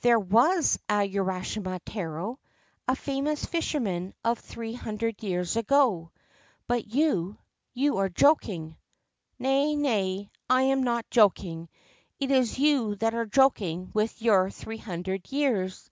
'There 0.00 0.18
was 0.18 0.78
a 0.88 1.06
Urashima 1.06 1.78
Taro, 1.84 2.38
a 2.88 2.96
famous 2.96 3.44
fisherman 3.44 4.14
of 4.24 4.38
three 4.38 4.72
hundred 4.72 5.22
years 5.22 5.56
ago, 5.56 6.10
but 6.66 6.86
you 6.86 7.36
you 7.74 7.98
are 7.98 8.08
joking.'' 8.08 8.78
Nay, 9.38 9.76
nay, 9.76 10.30
I 10.48 10.62
am 10.62 10.84
not 10.84 11.10
joking. 11.10 11.68
It 12.18 12.30
is 12.30 12.58
you 12.58 12.94
that 12.94 13.12
are 13.12 13.26
joking 13.26 13.90
with 13.92 14.22
your 14.22 14.48
three 14.48 14.78
hundred 14.78 15.30
years. 15.30 15.90